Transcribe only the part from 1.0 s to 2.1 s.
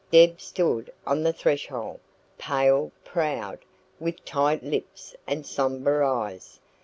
on the threshold,